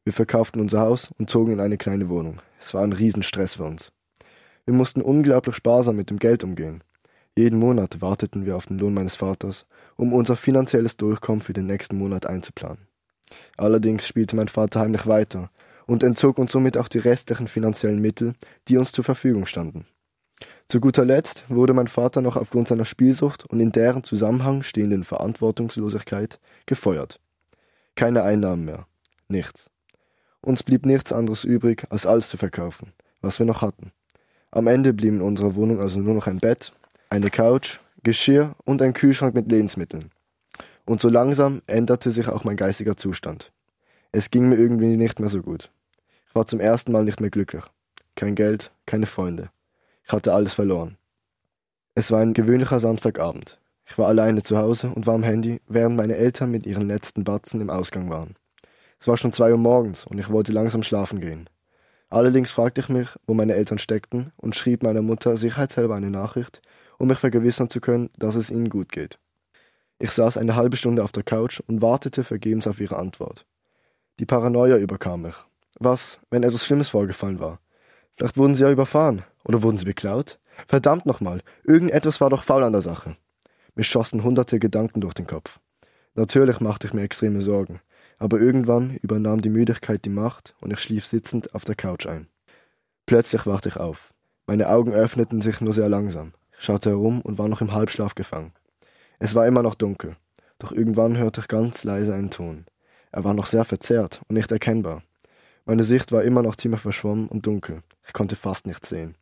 [0.04, 2.42] Wir verkauften unser Haus und zogen in eine kleine Wohnung.
[2.60, 3.92] Es war ein Riesenstress für uns.
[4.66, 6.84] Wir mussten unglaublich sparsam mit dem Geld umgehen.
[7.38, 11.68] Jeden Monat warteten wir auf den Lohn meines Vaters, um unser finanzielles Durchkommen für den
[11.68, 12.88] nächsten Monat einzuplanen.
[13.58, 15.52] Allerdings spielte mein Vater heimlich weiter
[15.86, 18.34] und entzog uns somit auch die restlichen finanziellen Mittel,
[18.68, 19.86] die uns zur Verfügung standen.
[20.69, 25.06] Zu guter Letzt wurde mein Vater noch aufgrund seiner Spielsucht und in deren Zusammenhang stehenden
[25.06, 27.21] Verantwortungslosigkeit gefeuert.
[27.95, 28.86] Keine Einnahmen mehr.
[29.30, 29.69] Nichts.
[30.41, 33.93] Uns blieb nichts anderes übrig, als alles zu verkaufen, was wir noch hatten.
[34.51, 36.73] Am Ende blieben in unserer Wohnung also nur noch ein Bett,
[37.10, 40.12] eine Couch, Geschirr und ein Kühlschrank mit Lebensmitteln.
[40.86, 43.53] Und so langsam änderte sich auch mein geistiger Zustand.
[44.12, 45.71] Es ging mir irgendwie nicht mehr so gut.
[46.27, 47.63] Ich war zum ersten Mal nicht mehr glücklich.
[48.15, 49.49] Kein Geld, keine Freunde.
[50.08, 50.96] Ich hatte alles verloren.
[51.93, 53.60] Es war ein gewöhnlicher Samstagabend.
[53.86, 57.26] Ich war alleine zu Hause und war am Handy, während meine Eltern mit ihren letzten
[57.26, 58.36] Batzen im Ausgang waren.
[59.02, 61.50] Es war schon zwei Uhr morgens und ich wollte langsam schlafen gehen.
[62.10, 66.62] Allerdings fragte ich mich, wo meine Eltern steckten und schrieb meiner Mutter sicherheitshalber eine Nachricht,
[67.00, 69.20] um mich vergewissern zu können, dass es ihnen gut geht.
[70.00, 73.46] Ich saß eine halbe Stunde auf der Couch und wartete vergebens auf ihre Antwort.
[74.22, 75.36] Die Paranoia überkam mich.
[75.80, 77.60] Was, wenn etwas Schlimmes vorgefallen war?
[78.15, 80.39] Vielleicht wurden sie ja überfahren oder wurden sie beklaut?
[80.67, 83.15] Verdammt nochmal, irgendetwas war doch faul an der Sache.
[83.75, 85.60] Mir schossen hunderte Gedanken durch den Kopf.
[86.15, 87.79] Natürlich machte ich mir extreme Sorgen,
[88.17, 92.27] aber irgendwann übernahm die Müdigkeit die Macht und ich schlief sitzend auf der Couch ein.
[93.05, 94.13] Plötzlich wachte ich auf.
[94.47, 96.33] Meine Augen öffneten sich nur sehr langsam.
[96.57, 98.53] Ich schaute herum und war noch im Halbschlaf gefangen.
[99.19, 100.15] Es war immer noch dunkel,
[100.60, 102.65] doch irgendwann hörte ich ganz leise einen Ton.
[103.12, 105.03] Er war noch sehr verzerrt und nicht erkennbar.
[105.65, 107.83] Meine Sicht war immer noch ziemlich verschwommen und dunkel.
[108.05, 109.15] Ich konnte fast nichts sehen.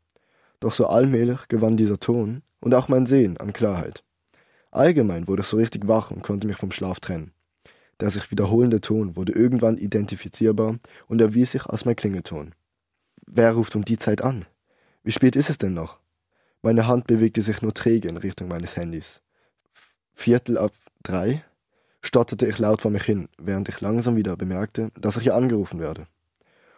[0.60, 4.04] Doch so allmählich gewann dieser Ton und auch mein Sehen an Klarheit.
[4.72, 7.32] Allgemein wurde ich so richtig wach und konnte mich vom Schlaf trennen.
[8.00, 12.54] Der sich wiederholende Ton wurde irgendwann identifizierbar und erwies sich als mein Klingelton.
[13.26, 14.46] Wer ruft um die Zeit an?
[15.04, 16.00] Wie spät ist es denn noch?
[16.62, 19.22] Meine Hand bewegte sich nur träge in Richtung meines Handys.
[20.14, 21.44] Viertel ab drei?
[22.02, 25.80] stotterte ich laut vor mich hin, während ich langsam wieder bemerkte, dass ich hier angerufen
[25.80, 26.08] werde.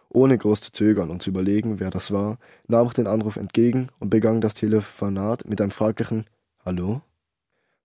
[0.09, 3.89] Ohne groß zu zögern und zu überlegen, wer das war, nahm ich den Anruf entgegen
[3.99, 6.25] und begann das Telefonat mit einem fraglichen
[6.65, 7.01] Hallo?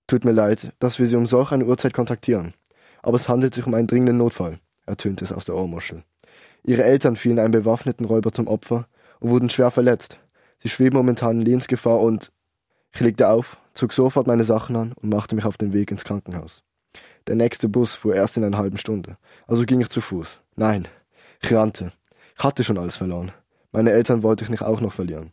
[0.06, 2.54] Tut mir leid, dass wir Sie um solch eine Uhrzeit kontaktieren,
[3.02, 6.04] aber es handelt sich um einen dringenden Notfall, ertönte es aus der Ohrmuschel.
[6.64, 8.86] Ihre Eltern fielen einem bewaffneten Räuber zum Opfer
[9.20, 10.18] und wurden schwer verletzt.
[10.58, 12.30] Sie schweben momentan in Lebensgefahr und
[12.92, 16.04] ich legte auf, zog sofort meine Sachen an und machte mich auf den Weg ins
[16.04, 16.62] Krankenhaus.
[17.26, 20.40] Der nächste Bus fuhr erst in einer halben Stunde, also ging ich zu Fuß.
[20.56, 20.88] Nein,
[21.40, 21.92] ich rannte.
[22.36, 23.32] Ich hatte schon alles verloren.
[23.72, 25.32] Meine Eltern wollte ich nicht auch noch verlieren.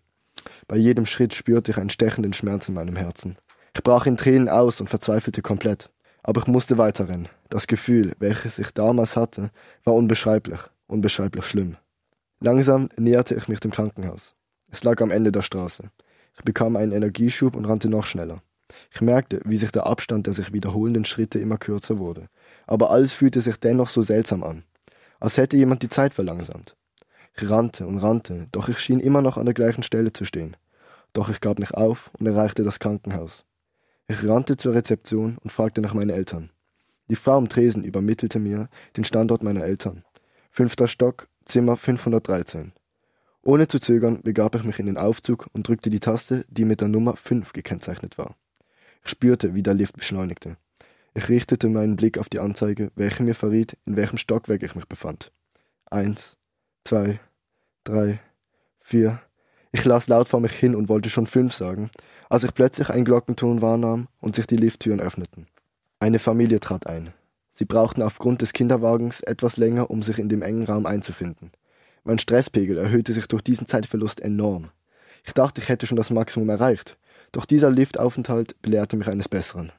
[0.67, 3.37] Bei jedem Schritt spürte ich einen stechenden Schmerz in meinem Herzen.
[3.75, 5.89] Ich brach in Tränen aus und verzweifelte komplett.
[6.23, 7.29] Aber ich musste weiterrennen.
[7.49, 9.51] Das Gefühl, welches ich damals hatte,
[9.83, 11.77] war unbeschreiblich, unbeschreiblich schlimm.
[12.39, 14.35] Langsam näherte ich mich dem Krankenhaus.
[14.71, 15.89] Es lag am Ende der Straße.
[16.37, 18.41] Ich bekam einen Energieschub und rannte noch schneller.
[18.91, 22.27] Ich merkte, wie sich der Abstand der sich wiederholenden Schritte immer kürzer wurde.
[22.67, 24.63] Aber alles fühlte sich dennoch so seltsam an.
[25.19, 26.75] Als hätte jemand die Zeit verlangsamt.
[27.47, 30.57] Rannte und rannte, doch ich schien immer noch an der gleichen Stelle zu stehen.
[31.13, 33.45] Doch ich gab nicht auf und erreichte das Krankenhaus.
[34.07, 36.51] Ich rannte zur Rezeption und fragte nach meinen Eltern.
[37.09, 40.03] Die Frau am Tresen übermittelte mir den Standort meiner Eltern.
[40.49, 42.73] Fünfter Stock, Zimmer 513.
[43.41, 46.81] Ohne zu zögern begab ich mich in den Aufzug und drückte die Taste, die mit
[46.81, 48.35] der Nummer 5 gekennzeichnet war.
[49.03, 50.57] Ich spürte, wie der Lift beschleunigte.
[51.13, 54.87] Ich richtete meinen Blick auf die Anzeige, welche mir verriet, in welchem Stockwerk ich mich
[54.87, 55.31] befand.
[55.89, 56.37] Eins,
[56.83, 57.19] zwei,
[57.89, 58.19] drei,
[58.79, 59.19] vier.
[59.71, 61.89] Ich las laut vor mich hin und wollte schon fünf sagen,
[62.29, 65.47] als ich plötzlich einen Glockenton wahrnahm und sich die Lifttüren öffneten.
[65.99, 67.13] Eine Familie trat ein.
[67.53, 71.51] Sie brauchten aufgrund des Kinderwagens etwas länger, um sich in dem engen Raum einzufinden.
[72.03, 74.69] Mein Stresspegel erhöhte sich durch diesen Zeitverlust enorm.
[75.25, 76.97] Ich dachte, ich hätte schon das Maximum erreicht,
[77.31, 79.71] doch dieser Liftaufenthalt belehrte mich eines Besseren.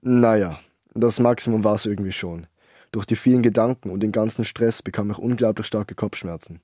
[0.00, 0.60] Naja,
[0.94, 2.46] das Maximum war es irgendwie schon.
[2.92, 6.60] Durch die vielen Gedanken und den ganzen Stress bekam ich unglaublich starke Kopfschmerzen.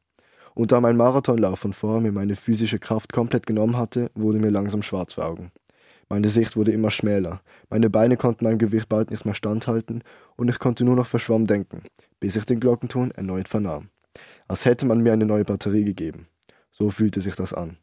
[0.54, 4.50] Und da mein Marathonlauf von vor mir meine physische Kraft komplett genommen hatte, wurde mir
[4.50, 5.50] langsam schwarz vor Augen.
[6.08, 7.40] Meine Sicht wurde immer schmäler,
[7.70, 10.02] meine Beine konnten meinem Gewicht bald nicht mehr standhalten
[10.36, 11.82] und ich konnte nur noch verschwommen denken,
[12.20, 13.88] bis ich den Glockenton erneut vernahm.
[14.46, 16.28] Als hätte man mir eine neue Batterie gegeben.
[16.70, 17.78] So fühlte sich das an.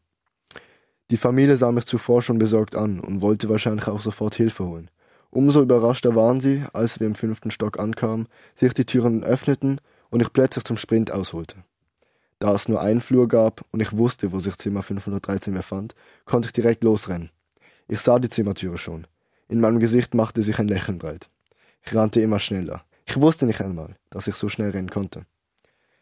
[1.10, 4.90] Die Familie sah mich zuvor schon besorgt an und wollte wahrscheinlich auch sofort Hilfe holen.
[5.30, 9.80] Umso überraschter waren sie, als wir im fünften Stock ankamen, sich die Türen öffneten
[10.10, 11.64] und ich plötzlich zum Sprint ausholte.
[12.42, 16.46] Da es nur einen Flur gab und ich wusste, wo sich Zimmer 513 befand, konnte
[16.46, 17.30] ich direkt losrennen.
[17.86, 19.06] Ich sah die Zimmertüre schon.
[19.46, 21.30] In meinem Gesicht machte sich ein Lächeln breit.
[21.86, 22.82] Ich rannte immer schneller.
[23.06, 25.24] Ich wusste nicht einmal, dass ich so schnell rennen konnte.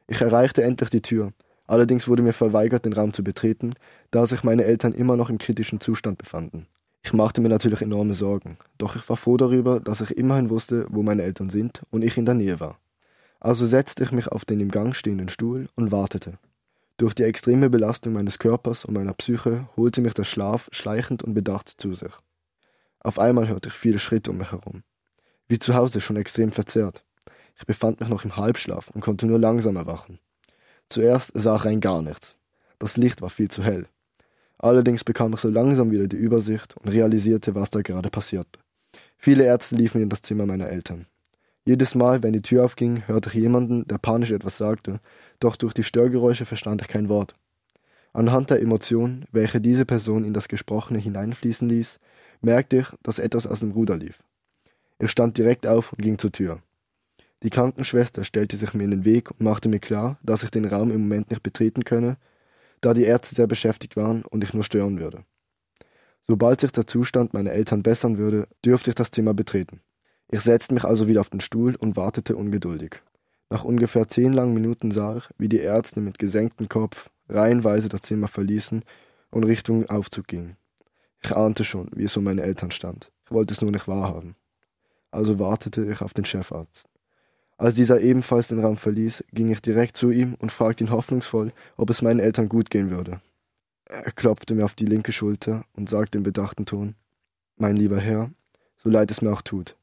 [0.06, 1.34] Ich erreichte endlich die Tür.
[1.66, 3.74] Allerdings wurde mir verweigert, den Raum zu betreten,
[4.10, 6.68] da sich meine Eltern immer noch im kritischen Zustand befanden.
[7.02, 10.86] Ich machte mir natürlich enorme Sorgen, doch ich war froh darüber, dass ich immerhin wusste,
[10.88, 12.78] wo meine Eltern sind und ich in der Nähe war.
[13.40, 16.38] Also setzte ich mich auf den im Gang stehenden Stuhl und wartete.
[16.98, 21.32] Durch die extreme Belastung meines Körpers und meiner Psyche holte mich der Schlaf schleichend und
[21.32, 22.12] bedacht zu sich.
[22.98, 24.82] Auf einmal hörte ich viele Schritte um mich herum.
[25.48, 27.02] Wie zu Hause schon extrem verzerrt.
[27.58, 30.18] Ich befand mich noch im Halbschlaf und konnte nur langsam erwachen.
[30.90, 32.36] Zuerst sah ich rein gar nichts.
[32.78, 33.86] Das Licht war viel zu hell.
[34.58, 38.60] Allerdings bekam ich so langsam wieder die Übersicht und realisierte, was da gerade passierte.
[39.16, 41.06] Viele Ärzte liefen in das Zimmer meiner Eltern.
[41.64, 45.00] Jedes Mal, wenn die Tür aufging, hörte ich jemanden, der panisch etwas sagte,
[45.40, 47.34] doch durch die Störgeräusche verstand ich kein Wort.
[48.12, 52.00] Anhand der Emotion, welche diese Person in das Gesprochene hineinfließen ließ,
[52.40, 54.18] merkte ich, dass etwas aus dem Ruder lief.
[54.98, 56.60] Ich stand direkt auf und ging zur Tür.
[57.42, 60.64] Die Krankenschwester stellte sich mir in den Weg und machte mir klar, dass ich den
[60.64, 62.16] Raum im Moment nicht betreten könne,
[62.80, 65.24] da die Ärzte sehr beschäftigt waren und ich nur stören würde.
[66.26, 69.80] Sobald sich der Zustand meiner Eltern bessern würde, dürfte ich das Zimmer betreten.
[70.32, 73.02] Ich setzte mich also wieder auf den Stuhl und wartete ungeduldig.
[73.48, 78.02] Nach ungefähr zehn langen Minuten sah ich, wie die Ärzte mit gesenktem Kopf reihenweise das
[78.02, 78.84] Zimmer verließen
[79.32, 80.56] und Richtung Aufzug gingen.
[81.20, 83.10] Ich ahnte schon, wie es um meine Eltern stand.
[83.24, 84.36] Ich wollte es nur nicht wahrhaben.
[85.10, 86.86] Also wartete ich auf den Chefarzt.
[87.58, 91.52] Als dieser ebenfalls den Raum verließ, ging ich direkt zu ihm und fragte ihn hoffnungsvoll,
[91.76, 93.20] ob es meinen Eltern gut gehen würde.
[93.84, 96.94] Er klopfte mir auf die linke Schulter und sagte im bedachten Ton
[97.56, 98.30] Mein lieber Herr,
[98.76, 99.76] so leid es mir auch tut.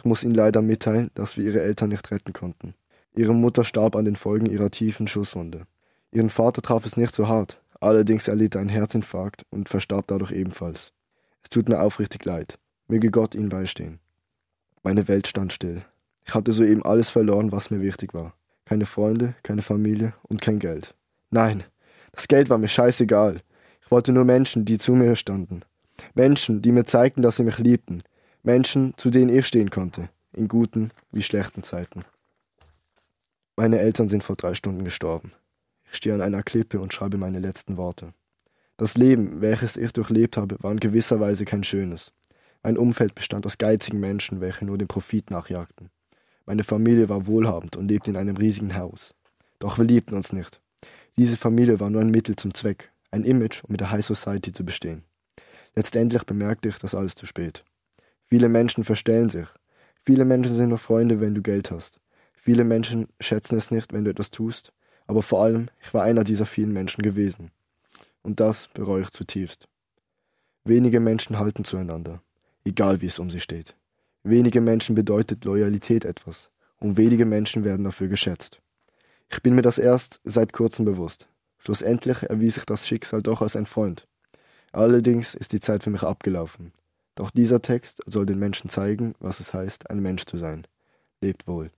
[0.00, 2.72] Ich muss Ihnen leider mitteilen, dass wir Ihre Eltern nicht retten konnten.
[3.14, 5.66] Ihre Mutter starb an den Folgen ihrer tiefen Schusswunde.
[6.10, 10.32] Ihren Vater traf es nicht so hart, allerdings erlitt er einen Herzinfarkt und verstarb dadurch
[10.32, 10.92] ebenfalls.
[11.42, 12.58] Es tut mir aufrichtig leid.
[12.88, 13.98] Möge Gott Ihnen beistehen.
[14.82, 15.82] Meine Welt stand still.
[16.24, 18.32] Ich hatte soeben alles verloren, was mir wichtig war.
[18.64, 20.94] Keine Freunde, keine Familie und kein Geld.
[21.28, 21.62] Nein,
[22.12, 23.42] das Geld war mir scheißegal.
[23.82, 25.60] Ich wollte nur Menschen, die zu mir standen.
[26.14, 28.02] Menschen, die mir zeigten, dass sie mich liebten.
[28.42, 30.08] Menschen, zu denen ich stehen konnte.
[30.32, 32.04] In guten wie schlechten Zeiten.
[33.56, 35.32] Meine Eltern sind vor drei Stunden gestorben.
[35.90, 38.14] Ich stehe an einer Klippe und schreibe meine letzten Worte.
[38.78, 42.12] Das Leben, welches ich durchlebt habe, war in gewisser Weise kein schönes.
[42.62, 45.90] Mein Umfeld bestand aus geizigen Menschen, welche nur dem Profit nachjagten.
[46.46, 49.14] Meine Familie war wohlhabend und lebte in einem riesigen Haus.
[49.58, 50.60] Doch wir liebten uns nicht.
[51.18, 54.52] Diese Familie war nur ein Mittel zum Zweck, ein Image, um mit der High Society
[54.52, 55.04] zu bestehen.
[55.74, 57.62] Letztendlich bemerkte ich das alles zu spät.
[58.30, 59.48] Viele Menschen verstellen sich.
[60.06, 61.98] Viele Menschen sind nur Freunde, wenn du Geld hast.
[62.34, 64.72] Viele Menschen schätzen es nicht, wenn du etwas tust.
[65.08, 67.50] Aber vor allem, ich war einer dieser vielen Menschen gewesen.
[68.22, 69.66] Und das bereue ich zutiefst.
[70.62, 72.22] Wenige Menschen halten zueinander,
[72.64, 73.74] egal wie es um sie steht.
[74.22, 78.60] Wenige Menschen bedeutet Loyalität etwas, und wenige Menschen werden dafür geschätzt.
[79.28, 81.28] Ich bin mir das erst seit kurzem bewusst.
[81.58, 84.06] Schlussendlich erwies sich das Schicksal doch als ein Freund.
[84.70, 86.72] Allerdings ist die Zeit für mich abgelaufen.
[87.14, 90.66] Doch dieser Text soll den Menschen zeigen, was es heißt, ein Mensch zu sein.
[91.20, 91.70] Lebt wohl.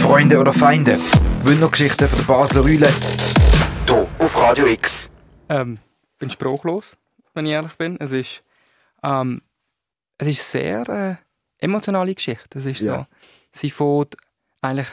[0.00, 0.96] Freunde oder Feinde?
[1.42, 2.88] Wundergeschichten von der Basler Rühle.
[3.86, 5.10] Hier auf Radio X.
[5.48, 5.78] Ähm,
[6.18, 6.96] bin sprachlos,
[7.34, 7.96] wenn ich ehrlich bin.
[8.00, 8.42] Es ist,
[9.02, 9.42] ähm,
[10.18, 11.16] es ist sehr äh,
[11.64, 12.58] emotionale Geschichte.
[12.58, 12.98] Es ist Ja.
[12.98, 13.06] so,
[13.52, 14.16] sie fährt
[14.60, 14.88] eigentlich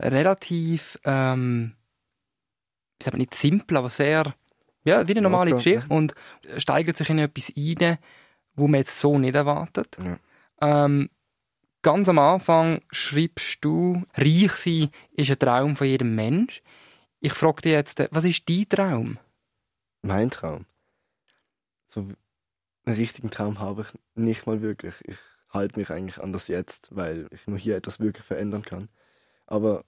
[0.00, 1.74] relativ, ähm,
[2.98, 4.34] ich sage nicht simpel, aber sehr,
[4.86, 6.14] ja, wie eine normale Locker, Geschichte und
[6.56, 7.98] steigert sich in etwas rein,
[8.54, 9.96] wo man jetzt so nicht erwartet.
[9.98, 10.84] Ja.
[10.84, 11.10] Ähm,
[11.82, 16.62] ganz am Anfang schreibst du, reich sein ist ein Traum von jedem Mensch.
[17.20, 19.18] Ich frage dich jetzt, äh, was ist dein Traum?
[20.02, 20.66] Mein Traum.
[21.88, 22.16] So einen
[22.96, 24.94] richtigen Traum habe ich nicht mal wirklich.
[25.04, 25.18] Ich
[25.50, 28.88] halte mich eigentlich an das Jetzt, weil ich nur hier etwas wirklich verändern kann.
[29.46, 29.84] Aber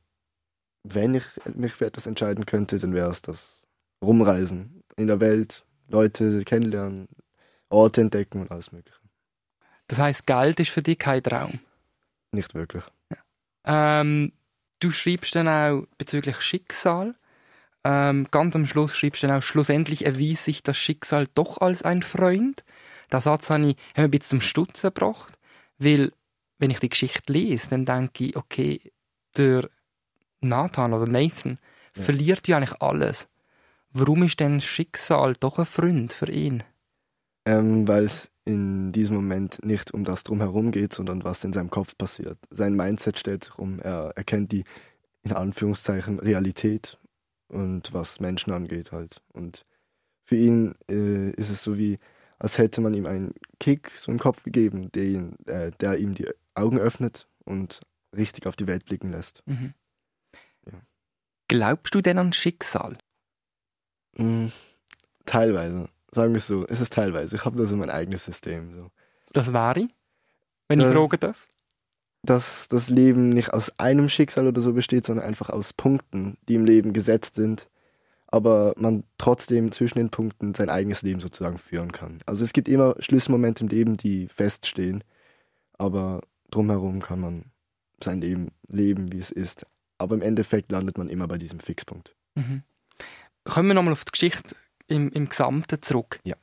[0.82, 3.66] wenn ich mich für etwas entscheiden könnte, dann wäre es das
[4.02, 7.08] Rumreisen in der Welt, Leute kennenlernen,
[7.70, 8.98] Orte entdecken und alles Mögliche.
[9.86, 11.60] Das heißt, Geld ist für dich kein Traum.
[12.32, 12.84] Nicht wirklich.
[13.64, 14.32] Ähm,
[14.80, 17.14] du schreibst dann auch bezüglich Schicksal.
[17.84, 21.82] Ähm, ganz am Schluss schreibst du dann auch, schlussendlich erwies sich das Schicksal doch als
[21.82, 22.64] ein Freund.
[23.12, 25.32] Der Satz habe ich hat mich ein bisschen zum Stutzen gebracht,
[25.78, 26.12] weil,
[26.58, 28.92] wenn ich die Geschichte lese, dann denke ich, okay,
[29.36, 29.70] der
[30.40, 31.58] Nathan oder Nathan
[31.96, 32.02] Ja.
[32.02, 33.28] verliert ja eigentlich alles.
[33.90, 36.62] Warum ist denn Schicksal doch ein Freund für ihn?
[37.46, 41.70] Ähm, weil es in diesem Moment nicht um das drumherum geht, sondern was in seinem
[41.70, 42.38] Kopf passiert.
[42.50, 44.64] Sein Mindset stellt sich um, er erkennt die,
[45.22, 46.98] in Anführungszeichen, Realität
[47.48, 49.22] und was Menschen angeht halt.
[49.32, 49.66] Und
[50.24, 51.98] für ihn äh, ist es so wie,
[52.38, 56.14] als hätte man ihm einen Kick so im Kopf gegeben, der, ihn, äh, der ihm
[56.14, 57.80] die Augen öffnet und
[58.16, 59.42] richtig auf die Welt blicken lässt.
[59.46, 59.74] Mhm.
[60.66, 60.80] Ja.
[61.48, 62.98] Glaubst du denn an Schicksal?
[64.18, 64.48] Mm,
[65.26, 67.36] teilweise, sagen wir es so, es ist teilweise.
[67.36, 68.74] Ich habe da so mein eigenes System.
[68.74, 68.90] So.
[69.32, 69.88] Das wäre,
[70.68, 71.48] wenn ich Äh, fragen darf.
[72.22, 76.54] dass das Leben nicht aus einem Schicksal oder so besteht, sondern einfach aus Punkten, die
[76.56, 77.68] im Leben gesetzt sind,
[78.26, 82.20] aber man trotzdem zwischen den Punkten sein eigenes Leben sozusagen führen kann.
[82.26, 85.04] Also es gibt immer Schlüsselmomente im Leben, die feststehen,
[85.78, 87.44] aber drumherum kann man
[88.02, 89.64] sein Leben leben, wie es ist.
[89.96, 92.14] Aber im Endeffekt landet man immer bei diesem Fixpunkt.
[92.34, 92.62] Mhm.
[93.44, 96.20] Kommen wir nochmal auf die Geschichte im, im Gesamten zurück.
[96.24, 96.36] Ja.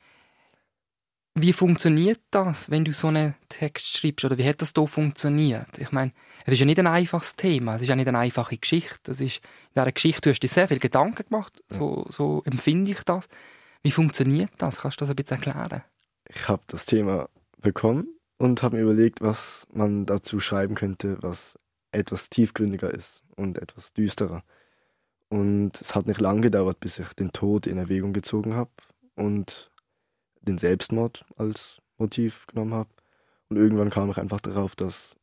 [1.34, 4.24] Wie funktioniert das, wenn du so einen Text schreibst?
[4.24, 5.78] Oder wie hat das da funktioniert?
[5.78, 6.12] Ich meine,
[6.46, 9.10] es ist ja nicht ein einfaches Thema, es ist ja nicht eine einfache Geschichte.
[9.10, 9.36] Es ist,
[9.74, 13.28] in dieser Geschichte du hast dir sehr viel Gedanken gemacht, so, so empfinde ich das.
[13.82, 14.78] Wie funktioniert das?
[14.78, 15.82] Kannst du das ein bisschen erklären?
[16.28, 17.28] Ich habe das Thema
[17.60, 21.58] bekommen und habe mir überlegt, was man dazu schreiben könnte, was
[21.92, 24.42] etwas tiefgründiger ist und etwas düsterer.
[25.28, 28.70] Und es hat nicht lange gedauert, bis ich den Tod in Erwägung gezogen habe
[29.16, 29.70] und
[30.40, 32.90] den Selbstmord als Motiv genommen habe.
[33.48, 35.16] Und irgendwann kam ich einfach darauf, dass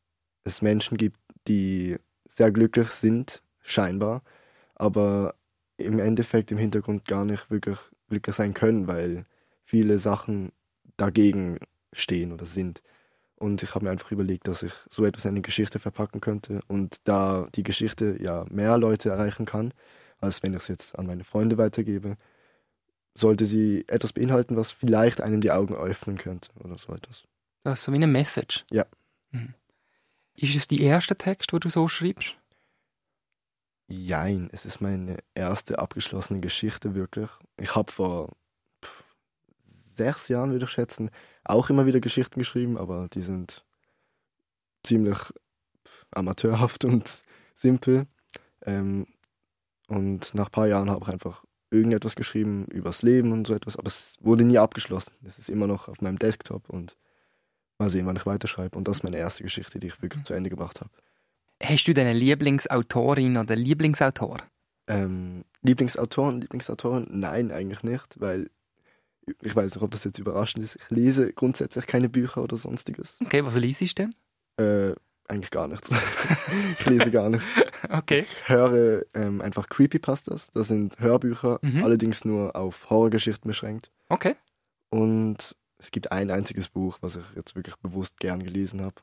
[0.43, 1.97] es Menschen gibt, die
[2.29, 4.23] sehr glücklich sind, scheinbar,
[4.75, 5.35] aber
[5.77, 7.77] im Endeffekt im Hintergrund gar nicht wirklich
[8.09, 9.23] glücklich sein können, weil
[9.63, 10.51] viele Sachen
[10.97, 11.59] dagegen
[11.91, 12.81] stehen oder sind.
[13.43, 16.61] Und ich habe mir einfach überlegt, dass ich so etwas in eine Geschichte verpacken könnte.
[16.69, 19.73] Und da die Geschichte ja mehr Leute erreichen kann,
[20.21, 22.15] als wenn ich es jetzt an meine Freunde weitergebe,
[23.13, 27.25] sollte sie etwas beinhalten, was vielleicht einem die Augen öffnen könnte oder so etwas.
[27.65, 28.63] Das ist so wie eine Message.
[28.71, 28.85] Ja.
[29.31, 29.53] Mhm.
[30.35, 32.37] Ist es die erste Text, wo du so schreibst?
[33.89, 37.29] Jein, es ist meine erste abgeschlossene Geschichte wirklich.
[37.57, 38.37] Ich habe vor
[39.95, 41.09] sechs Jahren, würde ich schätzen,
[41.43, 43.63] auch immer wieder Geschichten geschrieben, aber die sind
[44.83, 45.17] ziemlich
[46.11, 47.09] amateurhaft und
[47.55, 48.07] simpel.
[48.65, 49.07] Ähm,
[49.87, 53.77] und nach ein paar Jahren habe ich einfach irgendetwas geschrieben übers Leben und so etwas,
[53.77, 55.13] aber es wurde nie abgeschlossen.
[55.25, 56.95] Es ist immer noch auf meinem Desktop und
[57.79, 58.77] mal sehen, wann ich weiterschreibe.
[58.77, 60.91] Und das ist meine erste Geschichte, die ich wirklich zu Ende gebracht habe.
[61.61, 64.43] Hast du deine Lieblingsautorin oder Lieblingsautor?
[64.87, 67.07] Ähm, Lieblingsautoren, Lieblingsautoren?
[67.09, 68.49] Nein, eigentlich nicht, weil
[69.41, 70.75] ich weiß nicht, ob das jetzt überraschend ist.
[70.75, 73.17] Ich lese grundsätzlich keine Bücher oder sonstiges.
[73.23, 74.15] Okay, was liest du denn?
[74.57, 74.95] Äh,
[75.27, 75.89] eigentlich gar nichts.
[76.79, 77.43] ich lese gar nicht.
[77.89, 78.19] Okay.
[78.21, 80.51] Ich höre ähm, einfach Creepypastas.
[80.51, 81.83] Das sind Hörbücher, Mhm.
[81.83, 83.91] allerdings nur auf Horrorgeschichten beschränkt.
[84.07, 84.35] Okay.
[84.89, 88.95] Und es gibt ein einziges Buch, was ich jetzt wirklich bewusst gern gelesen habe.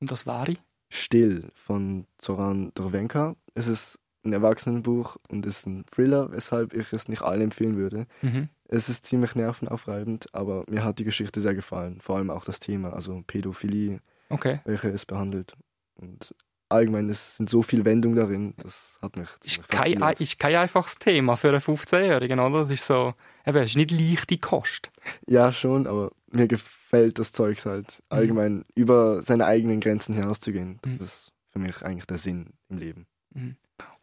[0.00, 0.60] Und das war ich?
[0.90, 3.36] Still von Zoran Drvenka.
[3.54, 8.06] Es ist ein Erwachsenenbuch und ist ein Thriller, weshalb ich es nicht allen empfehlen würde.
[8.22, 8.48] Mhm.
[8.68, 12.00] Es ist ziemlich nervenaufreibend, aber mir hat die Geschichte sehr gefallen.
[12.00, 14.60] Vor allem auch das Thema, also Pädophilie, Okay.
[14.64, 15.52] welche es behandelt.
[15.96, 16.34] Und
[16.70, 20.20] allgemein, es sind so viele Wendungen darin, das hat mich Ist kein, fasziniert.
[20.20, 22.62] ist kein einfaches Thema für einen 15-Jährigen, oder?
[22.62, 23.14] Das ist so,
[23.46, 24.90] eben, es ist nicht leichte Kost.
[25.28, 28.02] Ja, schon, aber mir gefällt das Zeugs halt.
[28.08, 30.80] Allgemein über seine eigenen Grenzen hinauszugehen.
[30.82, 31.04] Das Mhm.
[31.04, 33.06] ist für mich eigentlich der Sinn im Leben.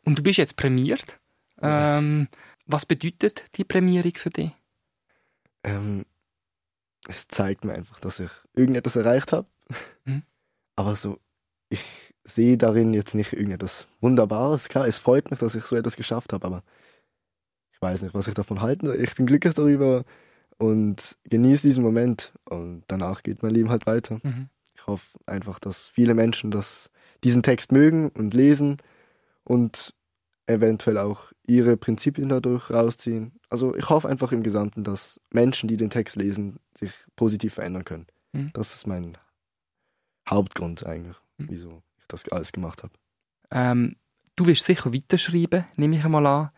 [0.03, 1.19] Und du bist jetzt prämiert.
[1.61, 2.27] Ähm,
[2.65, 4.51] was bedeutet die Prämierung für dich?
[5.63, 6.05] Ähm,
[7.07, 9.47] es zeigt mir einfach, dass ich irgendetwas erreicht habe.
[10.05, 10.23] Mhm.
[10.75, 11.19] Aber so,
[11.69, 11.83] ich
[12.23, 14.69] sehe darin jetzt nicht irgendetwas Wunderbares.
[14.69, 16.63] Klar, es freut mich, dass ich so etwas geschafft habe, aber
[17.71, 19.01] ich weiß nicht, was ich davon halten soll.
[19.01, 20.05] Ich bin glücklich darüber
[20.57, 22.33] und genieße diesen Moment.
[22.45, 24.19] Und danach geht mein Leben halt weiter.
[24.23, 24.49] Mhm.
[24.75, 26.91] Ich hoffe einfach, dass viele Menschen das,
[27.23, 28.77] diesen Text mögen und lesen
[29.43, 29.93] und
[30.47, 33.33] eventuell auch ihre Prinzipien dadurch rausziehen.
[33.49, 37.85] Also ich hoffe einfach im Gesamten, dass Menschen, die den Text lesen, sich positiv verändern
[37.85, 38.07] können.
[38.33, 38.51] Mhm.
[38.53, 39.17] Das ist mein
[40.29, 41.47] Hauptgrund eigentlich, Mhm.
[41.49, 42.93] wieso ich das alles gemacht habe.
[43.51, 43.95] Ähm,
[44.35, 46.49] du wirst sicher weiterschreiben, nehme ich einmal an.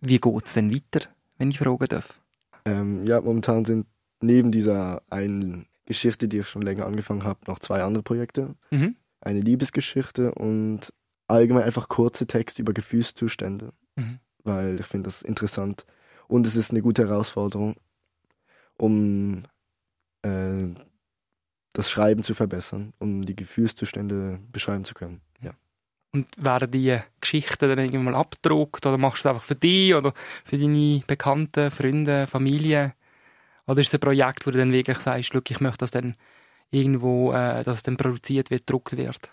[0.00, 1.06] Wie geht es denn weiter,
[1.38, 2.20] wenn ich fragen darf?
[2.66, 3.86] Ähm, ja, momentan sind
[4.20, 8.54] neben dieser einen Geschichte, die ich schon länger angefangen habe, noch zwei andere Projekte.
[8.70, 8.96] Mhm.
[9.20, 10.92] Eine Liebesgeschichte und
[11.26, 13.72] allgemein einfach kurze Texte über Gefühlszustände.
[13.96, 14.18] Mhm.
[14.42, 15.86] weil ich finde das interessant
[16.28, 17.76] und es ist eine gute Herausforderung,
[18.76, 19.44] um
[20.22, 20.66] äh,
[21.72, 25.20] das Schreiben zu verbessern, um die Gefühlszustände beschreiben zu können.
[25.42, 25.52] Ja.
[26.12, 29.94] Und werden die Geschichten dann irgendwann mal abgedruckt oder machst du es einfach für dich
[29.94, 32.94] oder für deine Bekannten, Freunde, Familie?
[33.66, 36.16] Oder ist es ein Projekt, wo du dann wirklich sagst, ich möchte, dass dann
[36.70, 39.30] irgendwo, äh, dass dann produziert wird, gedruckt wird?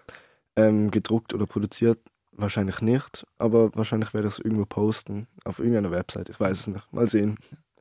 [0.56, 2.00] Ähm, gedruckt oder produziert
[2.34, 6.68] wahrscheinlich nicht, aber wahrscheinlich werde ich es irgendwo posten, auf irgendeiner Website, ich weiß es
[6.68, 6.92] nicht.
[6.94, 7.38] Mal sehen.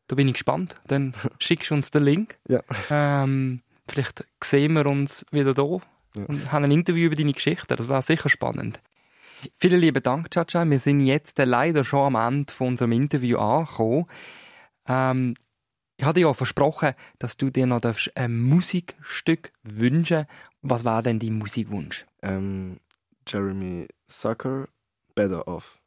[0.09, 0.77] Da bin ich gespannt.
[0.87, 2.37] Dann schickst du uns den Link.
[2.49, 2.61] Ja.
[2.91, 5.63] Ähm, vielleicht sehen wir uns wieder da
[6.17, 6.25] Ja.
[6.27, 7.75] und haben ein Interview über deine Geschichte.
[7.77, 8.81] Das war sicher spannend.
[9.57, 10.69] Vielen lieben Dank, Chacha.
[10.69, 14.07] Wir sind jetzt leider schon am Ende von unserem Interview angekommen.
[14.87, 15.35] Ähm,
[15.97, 20.27] ich hatte ja versprochen, dass du dir noch darfst ein Musikstück wünschen
[20.63, 22.05] Was war denn dein Musikwunsch?
[22.23, 22.81] Ähm,
[23.27, 24.69] Jeremy Zucker,
[25.15, 25.81] Better Off.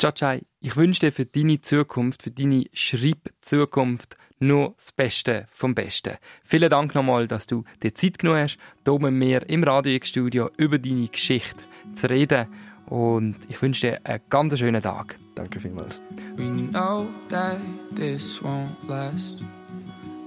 [0.00, 6.16] Chachai, ich wünsche dir für deine Zukunft, für deine Schreibzukunft nur das Beste vom Besten.
[6.42, 10.08] Vielen Dank nochmal, dass du dir Zeit genommen hast, hier mit mir im Radio X
[10.08, 11.62] Studio über deine Geschichte
[11.94, 12.48] zu reden.
[12.86, 15.16] Und ich wünsche dir einen ganz schönen Tag.
[15.36, 16.02] Danke vielmals.
[16.36, 17.58] We know that
[17.94, 19.42] this won't last,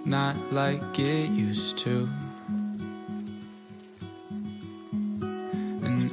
[0.06, 2.08] not like it used to.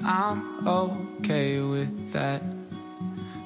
[0.06, 2.42] I'm okay with that,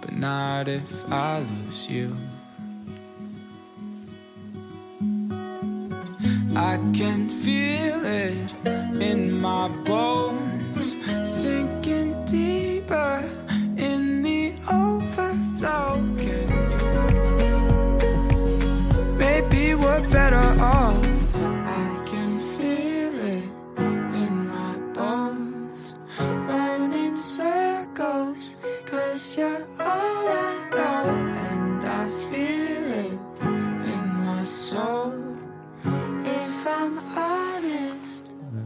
[0.01, 2.17] but not if I lose you.
[6.57, 8.53] I can feel it
[9.01, 13.23] in my bones, sinking deeper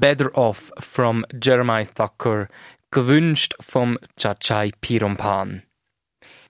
[0.03, 2.49] Better Off from Jeremiah Thacker,
[2.91, 5.63] gewünscht vom Chachai Pirompan.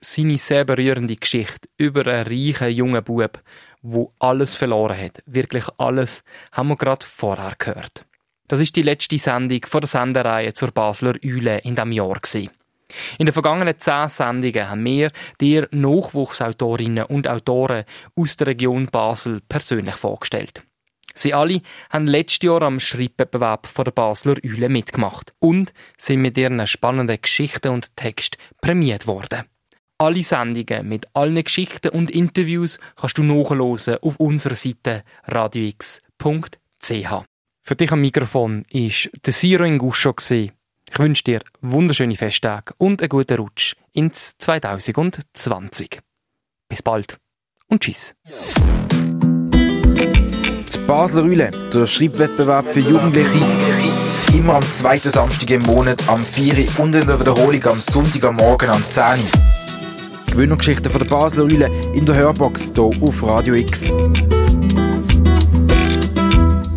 [0.01, 3.39] Seine sehr berührende Geschichte über einen reichen jungen Bub,
[3.83, 8.07] wo alles verloren hat, wirklich alles, haben wir gerade vorher gehört.
[8.47, 12.19] Das ist die letzte Sendung von der Sendereihe zur Basler Eule in diesem Jahr.
[13.19, 17.83] In den vergangenen zehn Sendungen haben wir dir Nachwuchsautorinnen und Autoren
[18.15, 20.63] aus der Region Basel persönlich vorgestellt.
[21.13, 26.37] Sie alle haben letztes Jahr am Schreibwettbewerb von der Basler Eule mitgemacht und sind mit
[26.37, 29.43] ihren spannenden Geschichten und Text prämiert worden.
[29.99, 36.03] Alle Sendungen mit allen Geschichten und Interviews kannst du nachhören auf unserer Seite radiox.ch.
[37.65, 40.13] Für dich am Mikrofon ist der Siro Inguscho.
[40.29, 46.01] Ich wünsche dir wunderschöne Festtage und einen guten Rutsch ins 2020.
[46.67, 47.17] Bis bald
[47.67, 48.13] und tschüss.
[50.73, 53.29] Die Basler Rühle, der Schreibwettbewerb für Jugendliche.
[54.33, 58.23] Immer am zweiten Samstag im Monat am 4 Uhr und in der Wiederholung am Sonntag
[58.23, 60.31] am Morgen am 10 Uhr.
[60.31, 63.95] Gewinnergeschichten von der Basler Rühle in der Hörbox hier auf Radio X.